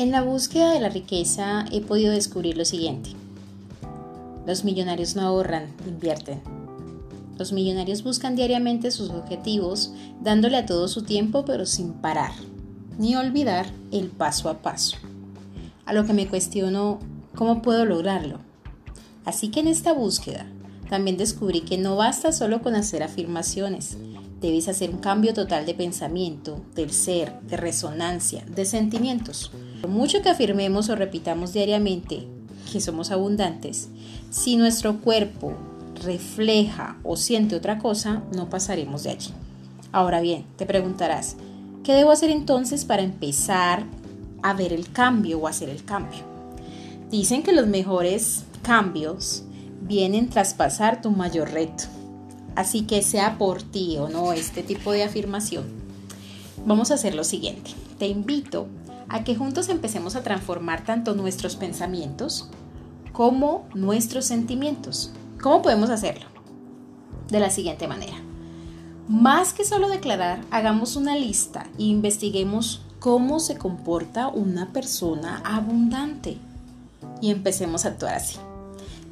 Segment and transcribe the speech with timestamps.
[0.00, 3.10] En la búsqueda de la riqueza he podido descubrir lo siguiente.
[4.46, 6.40] Los millonarios no ahorran, invierten.
[7.36, 9.92] Los millonarios buscan diariamente sus objetivos,
[10.22, 12.32] dándole a todo su tiempo pero sin parar,
[12.96, 14.96] ni olvidar el paso a paso.
[15.84, 16.98] A lo que me cuestiono,
[17.34, 18.38] ¿cómo puedo lograrlo?
[19.26, 20.46] Así que en esta búsqueda
[20.88, 23.98] también descubrí que no basta solo con hacer afirmaciones,
[24.40, 29.52] debes hacer un cambio total de pensamiento, del ser, de resonancia, de sentimientos.
[29.80, 32.26] Por mucho que afirmemos o repitamos diariamente
[32.70, 33.88] que somos abundantes,
[34.30, 35.54] si nuestro cuerpo
[36.04, 39.30] refleja o siente otra cosa, no pasaremos de allí.
[39.92, 41.36] Ahora bien, te preguntarás,
[41.82, 43.84] ¿qué debo hacer entonces para empezar
[44.42, 46.20] a ver el cambio o hacer el cambio?
[47.10, 49.42] Dicen que los mejores cambios
[49.82, 51.84] vienen tras pasar tu mayor reto.
[52.54, 55.64] Así que sea por ti o no este tipo de afirmación,
[56.66, 57.72] vamos a hacer lo siguiente.
[57.98, 58.68] Te invito
[59.10, 62.48] a que juntos empecemos a transformar tanto nuestros pensamientos
[63.12, 65.12] como nuestros sentimientos.
[65.42, 66.26] ¿Cómo podemos hacerlo?
[67.28, 68.16] De la siguiente manera.
[69.08, 76.38] Más que solo declarar, hagamos una lista e investiguemos cómo se comporta una persona abundante.
[77.20, 78.38] Y empecemos a actuar así.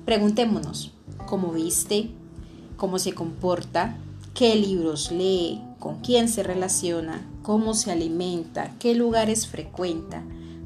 [0.04, 0.92] Preguntémonos,
[1.26, 2.10] ¿cómo viste?
[2.76, 3.96] ¿Cómo se comporta?
[4.38, 5.60] ¿Qué libros lee?
[5.80, 7.26] ¿Con quién se relaciona?
[7.42, 8.70] ¿Cómo se alimenta?
[8.78, 10.22] ¿Qué lugares frecuenta?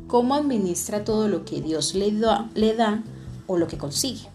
[0.08, 3.02] ¿Cómo administra todo lo que Dios le da,
[3.46, 4.28] o lo que consigue?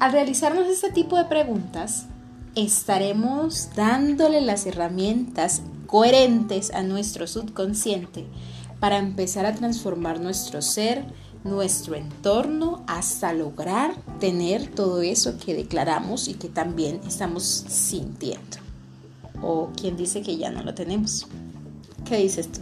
[0.00, 2.06] Al realizarnos este tipo de preguntas,
[2.56, 8.26] estaremos dándole las herramientas coherentes a nuestro subconsciente
[8.80, 11.04] para empezar a transformar nuestro ser,
[11.48, 18.58] nuestro entorno hasta lograr tener todo eso que declaramos y que también estamos sintiendo.
[19.42, 21.26] O quien dice que ya no lo tenemos.
[22.04, 22.60] ¿Qué dices tú?